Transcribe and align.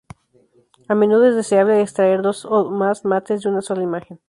A 0.87 0.95
menudo, 0.95 1.27
es 1.27 1.35
deseable 1.35 1.79
extraer 1.79 2.23
dos 2.23 2.45
o 2.45 2.71
más 2.71 3.05
mates 3.05 3.43
de 3.43 3.49
una 3.49 3.61
sola 3.61 3.83
imagen. 3.83 4.19